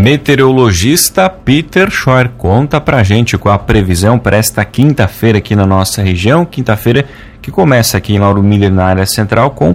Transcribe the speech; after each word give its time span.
Meteorologista 0.00 1.28
Peter 1.28 1.90
Schor 1.90 2.30
conta 2.38 2.80
pra 2.80 3.02
gente 3.02 3.36
com 3.36 3.48
a 3.48 3.58
previsão 3.58 4.18
para 4.18 4.36
esta 4.36 4.64
quinta-feira 4.64 5.38
aqui 5.38 5.54
na 5.54 5.66
nossa 5.66 6.02
região. 6.02 6.44
Quinta-feira 6.44 7.06
que 7.42 7.50
começa 7.50 7.98
aqui 7.98 8.14
em 8.14 8.18
Lauro 8.18 8.42
Miller, 8.42 8.72
na 8.72 8.84
área 8.84 9.06
central, 9.06 9.50
com 9.50 9.74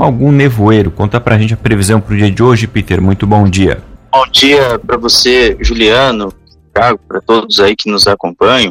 algum 0.00 0.32
nevoeiro. 0.32 0.90
Conta 0.90 1.20
pra 1.20 1.38
gente 1.38 1.54
a 1.54 1.56
previsão 1.56 2.00
para 2.00 2.14
o 2.14 2.16
dia 2.16 2.30
de 2.30 2.42
hoje, 2.42 2.66
Peter. 2.66 3.00
Muito 3.00 3.26
bom 3.26 3.48
dia. 3.48 3.82
Bom 4.12 4.26
dia 4.32 4.78
para 4.78 4.96
você, 4.96 5.56
Juliano, 5.60 6.32
para 6.72 7.20
todos 7.24 7.60
aí 7.60 7.76
que 7.76 7.88
nos 7.88 8.06
acompanham. 8.06 8.70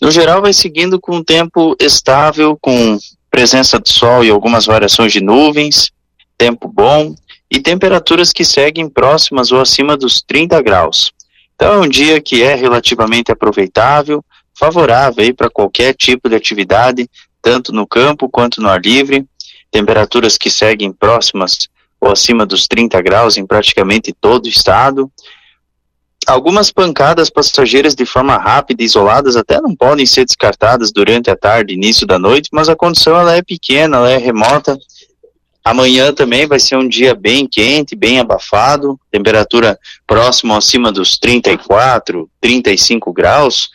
No 0.00 0.10
geral, 0.10 0.42
vai 0.42 0.52
seguindo 0.52 1.00
com 1.00 1.16
um 1.16 1.24
tempo 1.24 1.74
estável, 1.80 2.58
com 2.60 2.98
presença 3.30 3.80
de 3.80 3.90
sol 3.90 4.24
e 4.24 4.30
algumas 4.30 4.66
variações 4.66 5.12
de 5.12 5.22
nuvens, 5.22 5.90
tempo 6.36 6.68
bom 6.68 7.14
e 7.50 7.60
temperaturas 7.60 8.32
que 8.32 8.44
seguem 8.44 8.88
próximas 8.88 9.52
ou 9.52 9.60
acima 9.60 9.96
dos 9.96 10.20
30 10.22 10.60
graus. 10.62 11.12
Então, 11.54 11.74
é 11.74 11.78
um 11.78 11.88
dia 11.88 12.20
que 12.20 12.42
é 12.42 12.54
relativamente 12.54 13.32
aproveitável, 13.32 14.24
favorável 14.58 15.34
para 15.34 15.50
qualquer 15.50 15.94
tipo 15.94 16.28
de 16.28 16.36
atividade, 16.36 17.08
tanto 17.40 17.72
no 17.72 17.86
campo 17.86 18.28
quanto 18.28 18.60
no 18.60 18.68
ar 18.68 18.80
livre. 18.80 19.24
Temperaturas 19.70 20.36
que 20.36 20.50
seguem 20.50 20.92
próximas 20.92 21.68
ou 22.00 22.10
acima 22.10 22.44
dos 22.44 22.66
30 22.66 23.00
graus 23.02 23.36
em 23.36 23.46
praticamente 23.46 24.12
todo 24.12 24.46
o 24.46 24.48
estado. 24.48 25.10
Algumas 26.26 26.72
pancadas 26.72 27.30
passageiras 27.30 27.94
de 27.94 28.04
forma 28.04 28.36
rápida 28.36 28.82
e 28.82 28.86
isoladas 28.86 29.36
até 29.36 29.60
não 29.60 29.74
podem 29.76 30.04
ser 30.04 30.24
descartadas 30.24 30.90
durante 30.92 31.30
a 31.30 31.36
tarde 31.36 31.72
e 31.72 31.76
início 31.76 32.06
da 32.06 32.18
noite, 32.18 32.48
mas 32.52 32.68
a 32.68 32.76
condição 32.76 33.16
ela 33.18 33.36
é 33.36 33.42
pequena, 33.42 33.98
ela 33.98 34.10
é 34.10 34.16
remota. 34.16 34.76
Amanhã 35.66 36.12
também 36.12 36.46
vai 36.46 36.60
ser 36.60 36.76
um 36.76 36.86
dia 36.86 37.12
bem 37.12 37.44
quente, 37.44 37.96
bem 37.96 38.20
abafado, 38.20 39.00
temperatura 39.10 39.76
próxima 40.06 40.56
acima 40.56 40.92
dos 40.92 41.18
34, 41.18 42.30
35 42.40 43.12
graus. 43.12 43.68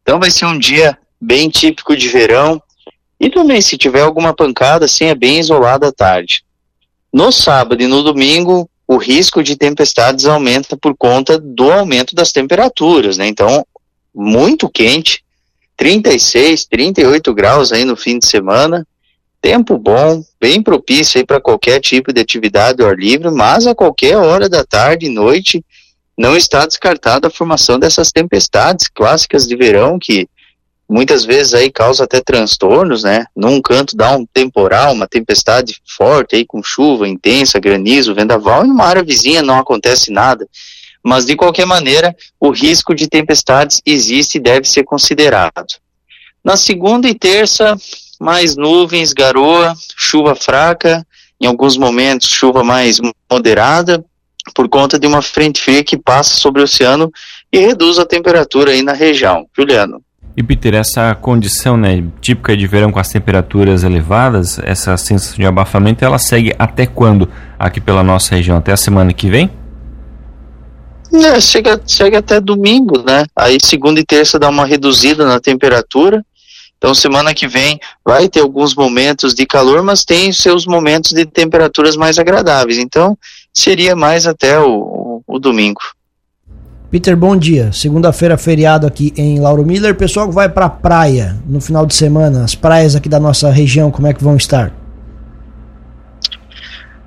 Então 0.00 0.18
vai 0.18 0.30
ser 0.30 0.46
um 0.46 0.58
dia 0.58 0.96
bem 1.20 1.50
típico 1.50 1.94
de 1.94 2.08
verão. 2.08 2.62
E 3.20 3.28
também 3.28 3.60
se 3.60 3.76
tiver 3.76 4.00
alguma 4.00 4.32
pancada, 4.32 4.86
assim, 4.86 5.04
é 5.04 5.14
bem 5.14 5.38
isolada 5.38 5.88
à 5.88 5.92
tarde. 5.92 6.42
No 7.12 7.30
sábado 7.30 7.82
e 7.82 7.86
no 7.86 8.02
domingo, 8.02 8.66
o 8.86 8.96
risco 8.96 9.42
de 9.42 9.54
tempestades 9.54 10.24
aumenta 10.24 10.78
por 10.78 10.96
conta 10.96 11.38
do 11.38 11.70
aumento 11.70 12.14
das 12.14 12.32
temperaturas, 12.32 13.18
né? 13.18 13.28
Então, 13.28 13.66
muito 14.14 14.66
quente, 14.66 15.22
36, 15.76 16.64
38 16.64 17.34
graus 17.34 17.70
aí 17.70 17.84
no 17.84 17.96
fim 17.96 18.18
de 18.18 18.24
semana, 18.24 18.86
tempo 19.40 19.78
bom, 19.78 20.22
bem 20.40 20.62
propício 20.62 21.18
aí 21.18 21.24
para 21.24 21.40
qualquer 21.40 21.80
tipo 21.80 22.12
de 22.12 22.20
atividade 22.20 22.82
ao 22.82 22.88
ar 22.88 22.96
livre, 22.96 23.30
mas 23.30 23.66
a 23.66 23.74
qualquer 23.74 24.16
hora 24.16 24.48
da 24.48 24.64
tarde 24.64 25.06
e 25.06 25.10
noite 25.10 25.64
não 26.16 26.36
está 26.36 26.66
descartada 26.66 27.28
a 27.28 27.30
formação 27.30 27.78
dessas 27.78 28.10
tempestades 28.10 28.88
clássicas 28.88 29.46
de 29.46 29.54
verão 29.54 29.98
que 29.98 30.28
muitas 30.88 31.24
vezes 31.24 31.54
aí 31.54 31.70
causa 31.70 32.04
até 32.04 32.20
transtornos, 32.20 33.04
né? 33.04 33.26
Num 33.36 33.60
canto 33.60 33.96
dá 33.96 34.16
um 34.16 34.26
temporal, 34.26 34.94
uma 34.94 35.06
tempestade 35.06 35.80
forte 35.86 36.34
aí 36.34 36.46
com 36.46 36.62
chuva 36.62 37.06
intensa, 37.06 37.60
granizo, 37.60 38.14
vendaval, 38.14 38.64
e 38.64 38.68
numa 38.68 38.84
área 38.84 39.02
vizinha 39.02 39.42
não 39.42 39.58
acontece 39.58 40.10
nada. 40.10 40.48
Mas 41.04 41.24
de 41.24 41.36
qualquer 41.36 41.66
maneira, 41.66 42.16
o 42.40 42.50
risco 42.50 42.94
de 42.94 43.06
tempestades 43.06 43.80
existe 43.86 44.36
e 44.36 44.40
deve 44.40 44.66
ser 44.68 44.84
considerado. 44.84 45.78
Na 46.42 46.56
segunda 46.56 47.08
e 47.08 47.14
terça, 47.14 47.76
mais 48.20 48.56
nuvens, 48.56 49.12
garoa, 49.12 49.74
chuva 49.96 50.34
fraca, 50.34 51.06
em 51.40 51.46
alguns 51.46 51.76
momentos 51.76 52.28
chuva 52.28 52.64
mais 52.64 53.00
moderada, 53.30 54.04
por 54.54 54.68
conta 54.68 54.98
de 54.98 55.06
uma 55.06 55.22
frente 55.22 55.60
fria 55.60 55.84
que 55.84 55.96
passa 55.96 56.34
sobre 56.34 56.60
o 56.60 56.64
oceano 56.64 57.12
e 57.52 57.58
reduz 57.58 57.98
a 57.98 58.06
temperatura 58.06 58.72
aí 58.72 58.82
na 58.82 58.92
região. 58.92 59.46
Juliano. 59.56 60.02
E 60.36 60.42
Peter, 60.42 60.74
essa 60.74 61.16
condição 61.16 61.76
né, 61.76 62.04
típica 62.20 62.56
de 62.56 62.64
verão 62.66 62.92
com 62.92 63.00
as 63.00 63.08
temperaturas 63.08 63.82
elevadas, 63.82 64.60
essa 64.60 64.96
sensação 64.96 65.36
de 65.36 65.44
abafamento, 65.44 66.04
ela 66.04 66.18
segue 66.18 66.54
até 66.56 66.86
quando 66.86 67.28
aqui 67.58 67.80
pela 67.80 68.04
nossa 68.04 68.36
região? 68.36 68.56
Até 68.56 68.72
a 68.72 68.76
semana 68.76 69.12
que 69.12 69.28
vem? 69.28 69.50
É, 71.12 71.40
chega, 71.40 71.80
chega 71.84 72.18
até 72.18 72.40
domingo, 72.40 73.02
né? 73.02 73.24
Aí 73.34 73.58
segunda 73.60 73.98
e 73.98 74.04
terça 74.04 74.38
dá 74.38 74.48
uma 74.48 74.64
reduzida 74.64 75.26
na 75.26 75.40
temperatura. 75.40 76.24
Então 76.78 76.94
semana 76.94 77.34
que 77.34 77.48
vem 77.48 77.78
vai 78.04 78.28
ter 78.28 78.40
alguns 78.40 78.74
momentos 78.74 79.34
de 79.34 79.44
calor, 79.44 79.82
mas 79.82 80.04
tem 80.04 80.32
seus 80.32 80.64
momentos 80.64 81.12
de 81.12 81.26
temperaturas 81.26 81.96
mais 81.96 82.18
agradáveis. 82.18 82.78
Então 82.78 83.18
seria 83.52 83.96
mais 83.96 84.26
até 84.26 84.58
o, 84.60 84.70
o, 84.70 85.22
o 85.26 85.38
domingo. 85.38 85.80
Peter, 86.90 87.14
bom 87.14 87.36
dia. 87.36 87.70
Segunda-feira, 87.70 88.38
feriado 88.38 88.86
aqui 88.86 89.12
em 89.14 89.40
Lauro 89.40 89.66
Miller. 89.66 89.94
Pessoal 89.94 90.28
que 90.28 90.34
vai 90.34 90.48
pra 90.48 90.70
praia 90.70 91.36
no 91.46 91.60
final 91.60 91.84
de 91.84 91.94
semana, 91.94 92.44
as 92.44 92.54
praias 92.54 92.96
aqui 92.96 93.08
da 93.08 93.20
nossa 93.20 93.50
região, 93.50 93.90
como 93.90 94.06
é 94.06 94.14
que 94.14 94.24
vão 94.24 94.36
estar? 94.36 94.72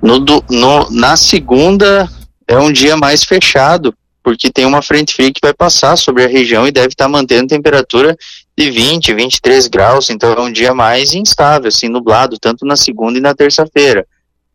No, 0.00 0.18
no, 0.18 0.90
na 0.90 1.16
segunda 1.16 2.08
é 2.46 2.58
um 2.58 2.70
dia 2.70 2.96
mais 2.96 3.24
fechado, 3.24 3.94
porque 4.22 4.52
tem 4.52 4.66
uma 4.66 4.82
frente 4.82 5.14
fria 5.14 5.32
que 5.32 5.40
vai 5.42 5.52
passar 5.52 5.96
sobre 5.96 6.24
a 6.24 6.28
região 6.28 6.66
e 6.66 6.72
deve 6.72 6.88
estar 6.88 7.08
mantendo 7.08 7.48
temperatura 7.48 8.16
de 8.56 8.70
20, 8.70 9.14
23 9.14 9.66
graus, 9.66 10.10
então 10.10 10.32
é 10.32 10.40
um 10.40 10.52
dia 10.52 10.74
mais 10.74 11.14
instável, 11.14 11.68
assim, 11.68 11.88
nublado, 11.88 12.38
tanto 12.38 12.66
na 12.66 12.76
segunda 12.76 13.18
e 13.18 13.22
na 13.22 13.34
terça-feira 13.34 14.06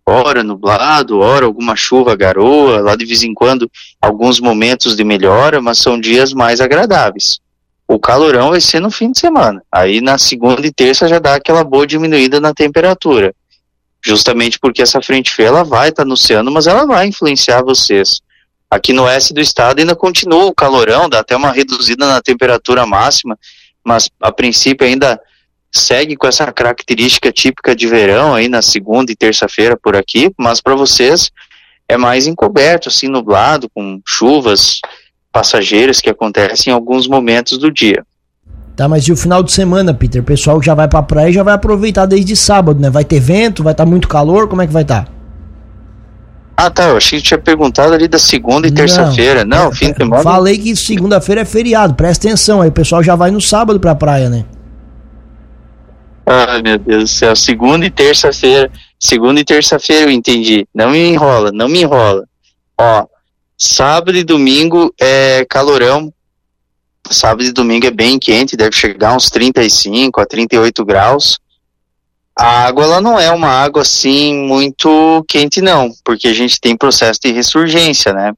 ora 0.08 0.42
nublado, 0.42 1.20
ora 1.20 1.46
alguma 1.46 1.76
chuva, 1.76 2.16
garoa, 2.16 2.80
lá 2.80 2.96
de 2.96 3.06
vez 3.06 3.24
em 3.24 3.34
quando 3.34 3.70
alguns 4.02 4.40
momentos 4.40 4.96
de 4.96 5.04
melhora, 5.04 5.62
mas 5.62 5.80
são 5.80 6.00
dias 6.00 6.32
mais 6.32 6.62
agradáveis. 6.62 7.40
O 7.86 8.00
calorão 8.00 8.52
vai 8.52 8.62
ser 8.62 8.80
no 8.80 8.90
fim 8.90 9.12
de 9.12 9.20
semana. 9.20 9.62
Aí 9.70 10.00
na 10.00 10.18
segunda 10.18 10.66
e 10.66 10.72
terça 10.72 11.08
já 11.08 11.20
dá 11.20 11.36
aquela 11.36 11.64
boa 11.64 11.86
diminuída 11.86 12.40
na 12.40 12.54
temperatura. 12.54 13.36
Justamente 14.04 14.58
porque 14.60 14.82
essa 14.82 15.02
frente 15.02 15.32
fria 15.32 15.48
ela 15.48 15.64
vai 15.64 15.90
estar 15.90 16.04
tá 16.04 16.08
no 16.08 16.14
oceano, 16.14 16.52
mas 16.52 16.68
ela 16.68 16.86
vai 16.86 17.08
influenciar 17.08 17.62
vocês. 17.62 18.22
Aqui 18.70 18.94
no 18.94 19.04
oeste 19.04 19.34
do 19.34 19.42
estado 19.42 19.80
ainda 19.80 19.96
continua 19.96 20.46
o 20.46 20.54
calorão, 20.54 21.10
dá 21.10 21.20
até 21.20 21.36
uma 21.36 21.52
reduzida 21.52 22.08
na 22.08 22.22
temperatura 22.22 22.86
máxima, 22.86 23.38
mas 23.88 24.10
a 24.22 24.34
princípio 24.34 24.86
ainda 24.86 25.18
segue 25.72 26.18
com 26.18 26.28
essa 26.28 26.52
característica 26.52 27.32
típica 27.32 27.74
de 27.74 27.88
verão 27.88 28.34
aí 28.34 28.50
na 28.50 28.62
segunda 28.62 29.12
e 29.12 29.16
terça-feira 29.16 29.78
por 29.82 29.96
aqui, 29.96 30.30
mas 30.38 30.60
para 30.60 30.76
vocês 30.76 31.32
é 31.88 31.96
mais 31.96 32.28
encoberto, 32.28 32.90
assim, 32.90 33.08
nublado, 33.08 33.70
com 33.74 34.02
chuvas 34.06 34.82
passageiras 35.32 36.02
que 36.02 36.10
acontecem 36.10 36.72
em 36.72 36.74
alguns 36.74 37.08
momentos 37.08 37.58
do 37.58 37.72
dia. 37.72 38.06
Tá, 38.76 38.90
mas 38.90 39.08
e 39.08 39.12
o 39.12 39.18
final 39.18 39.42
de 39.42 39.54
semana, 39.54 39.94
Peter? 39.94 40.22
O 40.22 40.26
pessoal 40.26 40.62
já 40.62 40.76
vai 40.76 40.90
pra 40.90 41.02
praia 41.02 41.32
já 41.32 41.44
vai 41.44 41.54
aproveitar 41.54 42.06
desde 42.06 42.36
sábado, 42.36 42.80
né? 42.80 42.90
Vai 42.90 43.06
ter 43.06 43.22
vento, 43.22 43.64
vai 43.64 43.72
estar 43.72 43.86
tá 43.86 43.90
muito 43.90 44.08
calor, 44.10 44.50
como 44.50 44.62
é 44.62 44.68
que 44.68 44.74
vai 44.74 44.84
estar? 44.84 45.06
Tá? 45.06 45.17
Ah, 46.60 46.72
tá, 46.72 46.90
eu 46.90 46.98
achei 46.98 47.20
que 47.20 47.26
tinha 47.26 47.38
perguntado 47.38 47.94
ali 47.94 48.08
da 48.08 48.18
segunda 48.18 48.68
e 48.68 48.72
terça-feira. 48.72 49.46
Não, 49.46 49.66
Não, 49.66 49.72
fim 49.72 49.92
de 49.92 49.98
semana. 49.98 50.24
Falei 50.24 50.58
que 50.58 50.76
segunda-feira 50.76 51.42
é 51.42 51.46
feriado, 51.46 51.94
presta 51.94 52.28
atenção, 52.28 52.64
aí 52.64 52.70
o 52.70 52.72
pessoal 52.72 53.04
já 53.04 53.16
vai 53.16 53.30
no 53.30 53.40
sábado 53.40 53.80
pra 53.80 53.94
praia, 53.94 54.28
né? 54.28 54.44
Ai, 56.26 56.64
meu 56.64 56.80
Deus 56.80 57.04
do 57.04 57.08
céu. 57.08 57.36
Segunda 57.36 57.86
e 57.86 57.92
terça-feira. 57.92 58.72
Segunda 59.00 59.40
e 59.40 59.46
terça-feira 59.46 60.08
eu 60.08 60.12
entendi. 60.12 60.68
Não 60.74 60.90
me 60.90 61.08
enrola, 61.10 61.52
não 61.54 61.70
me 61.70 61.84
enrola. 61.84 62.26
Ó, 62.76 63.06
sábado 63.56 64.18
e 64.18 64.24
domingo 64.24 64.92
é 65.00 65.46
calorão. 65.48 66.12
Sábado 67.10 67.44
e 67.44 67.52
domingo 67.54 67.86
é 67.86 67.92
bem 67.92 68.18
quente, 68.20 68.58
deve 68.58 68.76
chegar 68.76 69.16
uns 69.16 69.30
35 69.30 70.20
a 70.20 70.26
38 70.26 70.84
graus. 70.84 71.40
A 72.40 72.68
água 72.68 72.84
ela 72.84 73.02
não 73.02 73.20
é 73.20 73.32
uma 73.32 73.50
água 73.50 73.82
assim 73.82 74.36
muito 74.36 75.26
quente 75.28 75.60
não, 75.60 75.92
porque 76.06 76.28
a 76.28 76.34
gente 76.34 76.62
tem 76.62 76.78
processo 76.78 77.20
de 77.24 77.32
ressurgência, 77.32 78.14
né? 78.14 78.32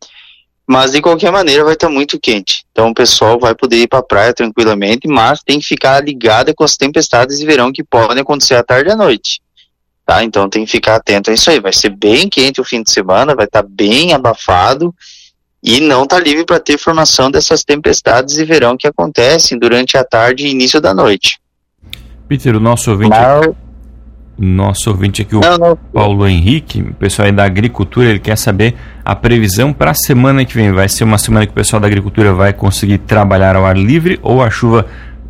Mas 0.65 0.91
de 0.91 1.01
qualquer 1.01 1.31
maneira 1.31 1.65
vai 1.65 1.73
estar 1.73 1.89
muito 1.89 2.17
quente. 2.17 2.63
Então 2.71 2.89
o 2.89 2.93
pessoal 2.93 3.37
vai 3.37 3.53
poder 3.53 3.77
ir 3.77 3.87
para 3.87 3.99
a 3.99 4.03
praia 4.03 4.33
tranquilamente, 4.33 5.05
mas 5.07 5.43
tem 5.43 5.59
que 5.59 5.65
ficar 5.65 6.01
ligada 6.01 6.53
com 6.53 6.63
as 6.63 6.77
tempestades 6.77 7.39
de 7.39 7.45
verão 7.45 7.73
que 7.73 7.83
podem 7.83 8.21
acontecer 8.21 8.55
à 8.55 8.63
tarde 8.63 8.89
e 8.89 8.93
à 8.93 8.95
noite. 8.95 9.41
Tá? 10.05 10.23
Então 10.23 10.49
tem 10.49 10.63
que 10.63 10.71
ficar 10.71 10.95
atento 10.95 11.29
a 11.29 11.33
isso 11.33 11.49
aí. 11.49 11.59
Vai 11.59 11.73
ser 11.73 11.89
bem 11.89 12.29
quente 12.29 12.61
o 12.61 12.63
fim 12.63 12.81
de 12.81 12.91
semana, 12.91 13.35
vai 13.35 13.47
estar 13.47 13.63
bem 13.63 14.13
abafado 14.13 14.95
e 15.61 15.81
não 15.81 16.03
está 16.03 16.17
livre 16.17 16.45
para 16.45 16.59
ter 16.59 16.77
formação 16.77 17.29
dessas 17.29 17.65
tempestades 17.65 18.35
de 18.35 18.45
verão 18.45 18.77
que 18.77 18.87
acontecem 18.87 19.59
durante 19.59 19.97
a 19.97 20.05
tarde 20.05 20.45
e 20.45 20.51
início 20.51 20.79
da 20.79 20.93
noite. 20.93 21.37
Peter, 22.29 22.55
o 22.55 22.59
nosso 22.61 22.91
ouvinte. 22.91 23.09
Mas... 23.09 23.68
Nosso 24.41 24.89
ouvinte 24.89 25.21
aqui, 25.21 25.35
o 25.35 25.41
não, 25.41 25.57
não. 25.57 25.75
Paulo 25.75 26.25
Henrique, 26.25 26.81
o 26.81 26.93
pessoal 26.93 27.25
aí 27.25 27.31
da 27.31 27.43
agricultura, 27.43 28.09
ele 28.09 28.19
quer 28.19 28.37
saber 28.37 28.73
a 29.03 29.13
previsão 29.13 29.73
para 29.73 29.91
a 29.91 29.93
semana 29.93 30.45
que 30.45 30.53
vem. 30.53 30.71
Vai 30.71 30.87
ser 30.87 31.03
uma 31.03 31.17
semana 31.17 31.45
que 31.45 31.51
o 31.51 31.55
pessoal 31.55 31.81
da 31.81 31.87
agricultura 31.87 32.33
vai 32.33 32.53
conseguir 32.53 32.99
trabalhar 32.99 33.57
ao 33.57 33.65
ar 33.65 33.77
livre 33.77 34.17
ou 34.21 34.41
a 34.41 34.49
chuva 34.49 34.85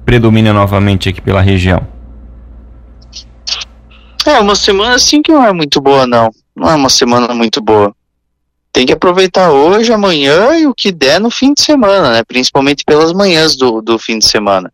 predomina 0.06 0.54
novamente 0.54 1.10
aqui 1.10 1.20
pela 1.22 1.42
região? 1.42 1.88
É, 4.28 4.40
uma 4.40 4.54
semana 4.54 4.94
assim 4.94 5.24
que 5.24 5.32
não 5.32 5.44
é 5.44 5.52
muito 5.52 5.82
boa, 5.82 6.06
não. 6.06 6.30
Não 6.56 6.70
é 6.70 6.76
uma 6.76 6.90
semana 6.90 7.34
muito 7.34 7.60
boa. 7.62 7.92
Tem 8.72 8.86
que 8.86 8.94
aproveitar 8.94 9.50
hoje, 9.50 9.92
amanhã 9.92 10.56
e 10.56 10.68
o 10.68 10.74
que 10.76 10.92
der 10.92 11.20
no 11.20 11.32
fim 11.32 11.54
de 11.54 11.64
semana, 11.64 12.12
né? 12.12 12.24
Principalmente 12.24 12.84
pelas 12.86 13.12
manhãs 13.12 13.56
do, 13.56 13.82
do 13.82 13.98
fim 13.98 14.20
de 14.20 14.26
semana. 14.26 14.72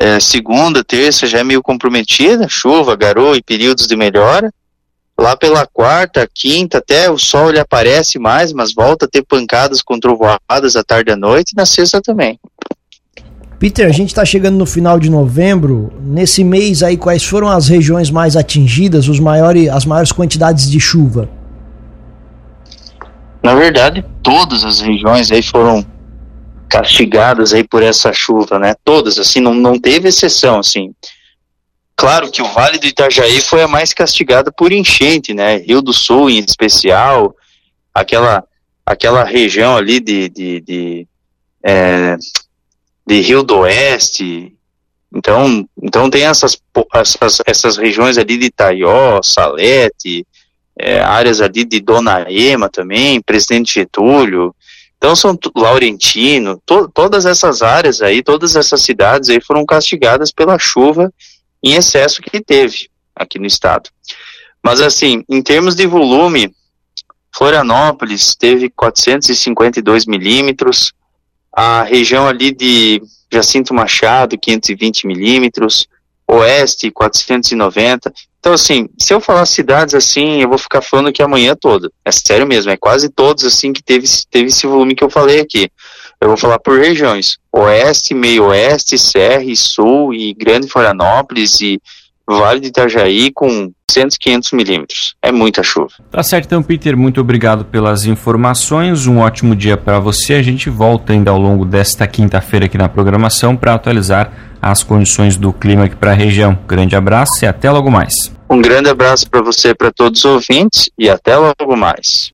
É, 0.00 0.20
segunda, 0.20 0.84
terça 0.84 1.26
já 1.26 1.38
é 1.38 1.44
meio 1.44 1.60
comprometida, 1.60 2.48
chuva, 2.48 2.94
garoa 2.94 3.36
e 3.36 3.42
períodos 3.42 3.86
de 3.86 3.96
melhora. 3.96 4.52
Lá 5.18 5.36
pela 5.36 5.66
quarta, 5.66 6.28
quinta, 6.32 6.78
até 6.78 7.10
o 7.10 7.18
sol 7.18 7.48
ele 7.48 7.58
aparece 7.58 8.16
mais, 8.20 8.52
mas 8.52 8.72
volta 8.72 9.06
a 9.06 9.08
ter 9.08 9.24
pancadas 9.24 9.82
com 9.82 9.98
trovoadas 9.98 10.76
à 10.76 10.84
tarde 10.84 11.10
e 11.10 11.14
à 11.14 11.16
noite, 11.16 11.50
e 11.52 11.56
na 11.56 11.66
sexta 11.66 12.00
também. 12.00 12.38
Peter, 13.58 13.88
a 13.88 13.92
gente 13.92 14.10
está 14.10 14.24
chegando 14.24 14.56
no 14.56 14.64
final 14.64 15.00
de 15.00 15.10
novembro. 15.10 15.92
Nesse 16.00 16.44
mês 16.44 16.84
aí, 16.84 16.96
quais 16.96 17.24
foram 17.24 17.48
as 17.48 17.66
regiões 17.66 18.08
mais 18.08 18.36
atingidas, 18.36 19.08
os 19.08 19.18
maiores, 19.18 19.68
as 19.68 19.84
maiores 19.84 20.12
quantidades 20.12 20.70
de 20.70 20.78
chuva? 20.78 21.28
Na 23.42 23.56
verdade, 23.56 24.04
todas 24.22 24.64
as 24.64 24.80
regiões 24.80 25.32
aí 25.32 25.42
foram 25.42 25.84
castigadas 26.68 27.52
aí 27.52 27.64
por 27.64 27.82
essa 27.82 28.12
chuva, 28.12 28.58
né? 28.58 28.74
Todas, 28.84 29.18
assim, 29.18 29.40
não, 29.40 29.54
não 29.54 29.78
teve 29.78 30.08
exceção, 30.08 30.58
assim. 30.58 30.94
Claro 31.96 32.30
que 32.30 32.40
o 32.40 32.48
Vale 32.52 32.78
do 32.78 32.86
Itajaí 32.86 33.40
foi 33.40 33.62
a 33.62 33.68
mais 33.68 33.92
castigada 33.92 34.52
por 34.52 34.70
enchente, 34.70 35.34
né? 35.34 35.56
Rio 35.56 35.82
do 35.82 35.92
Sul 35.92 36.30
em 36.30 36.38
especial, 36.38 37.34
aquela 37.92 38.44
aquela 38.88 39.22
região 39.22 39.76
ali 39.76 40.00
de, 40.00 40.30
de, 40.30 40.60
de, 40.62 41.06
é, 41.62 42.16
de 43.06 43.20
Rio 43.20 43.42
do 43.42 43.58
Oeste. 43.58 44.54
Então, 45.14 45.68
então 45.82 46.08
tem 46.08 46.24
essas, 46.24 46.58
essas, 46.94 47.42
essas 47.46 47.76
regiões 47.76 48.16
ali 48.16 48.38
de 48.38 48.46
Itaió, 48.46 49.20
Salete, 49.22 50.26
é, 50.78 51.00
áreas 51.00 51.40
ali 51.40 51.64
de 51.64 51.80
Dona 51.80 52.24
Ema 52.30 52.70
também, 52.70 53.20
Presidente 53.20 53.74
Getúlio, 53.74 54.54
então 54.98 55.14
são 55.14 55.38
Laurentino, 55.56 56.60
to, 56.66 56.90
todas 56.92 57.24
essas 57.24 57.62
áreas 57.62 58.02
aí, 58.02 58.22
todas 58.22 58.56
essas 58.56 58.82
cidades 58.82 59.30
aí 59.30 59.40
foram 59.40 59.64
castigadas 59.64 60.32
pela 60.32 60.58
chuva 60.58 61.12
em 61.62 61.74
excesso 61.74 62.20
que 62.20 62.40
teve 62.40 62.90
aqui 63.14 63.38
no 63.38 63.46
estado. 63.46 63.88
Mas 64.62 64.80
assim, 64.80 65.24
em 65.28 65.40
termos 65.40 65.76
de 65.76 65.86
volume, 65.86 66.52
Florianópolis 67.32 68.34
teve 68.34 68.68
452 68.70 70.04
milímetros, 70.06 70.92
a 71.52 71.84
região 71.84 72.26
ali 72.26 72.52
de 72.52 73.00
Jacinto 73.32 73.72
Machado 73.72 74.36
520 74.36 75.06
milímetros, 75.06 75.88
Oeste 76.26 76.90
490. 76.90 78.12
Então, 78.40 78.52
assim, 78.52 78.88
se 78.98 79.12
eu 79.12 79.20
falar 79.20 79.44
cidades 79.46 79.94
assim, 79.94 80.40
eu 80.40 80.48
vou 80.48 80.58
ficar 80.58 80.80
falando 80.80 81.12
que 81.12 81.22
amanhã 81.22 81.56
toda. 81.58 81.90
É 82.04 82.12
sério 82.12 82.46
mesmo, 82.46 82.70
é 82.70 82.76
quase 82.76 83.08
todos 83.08 83.44
assim 83.44 83.72
que 83.72 83.82
teve, 83.82 84.06
teve 84.30 84.46
esse 84.46 84.66
volume 84.66 84.94
que 84.94 85.02
eu 85.02 85.10
falei 85.10 85.40
aqui. 85.40 85.70
Eu 86.20 86.28
vou 86.28 86.36
falar 86.36 86.58
por 86.58 86.78
regiões: 86.78 87.38
Oeste, 87.52 88.14
Meio 88.14 88.46
Oeste, 88.46 88.98
Serra, 88.98 89.44
Sul 89.54 90.14
e 90.14 90.34
Grande 90.34 90.68
Florianópolis 90.68 91.60
e 91.60 91.80
Vale 92.28 92.60
de 92.60 92.68
Itajaí 92.68 93.32
com 93.32 93.72
100, 93.90 94.08
500 94.20 94.52
milímetros. 94.52 95.14
É 95.22 95.32
muita 95.32 95.62
chuva. 95.62 95.88
Tá 96.10 96.22
certo, 96.22 96.44
então, 96.44 96.62
Peter. 96.62 96.94
Muito 96.94 97.20
obrigado 97.20 97.64
pelas 97.64 98.04
informações. 98.04 99.06
Um 99.06 99.18
ótimo 99.18 99.56
dia 99.56 99.78
para 99.78 99.98
você. 99.98 100.34
A 100.34 100.42
gente 100.42 100.68
volta 100.68 101.14
ainda 101.14 101.30
ao 101.30 101.38
longo 101.38 101.64
desta 101.64 102.06
quinta-feira 102.06 102.66
aqui 102.66 102.76
na 102.76 102.88
programação 102.88 103.56
para 103.56 103.72
atualizar 103.72 104.47
as 104.60 104.82
condições 104.82 105.36
do 105.36 105.52
clima 105.52 105.84
aqui 105.84 105.96
para 105.96 106.12
a 106.12 106.14
região. 106.14 106.58
Grande 106.66 106.96
abraço 106.96 107.44
e 107.44 107.46
até 107.46 107.70
logo 107.70 107.90
mais. 107.90 108.32
Um 108.50 108.62
grande 108.62 108.88
abraço 108.88 109.28
para 109.28 109.42
você, 109.42 109.74
para 109.74 109.92
todos 109.92 110.24
os 110.24 110.24
ouvintes 110.24 110.90
e 110.98 111.08
até 111.10 111.36
logo 111.36 111.76
mais. 111.76 112.26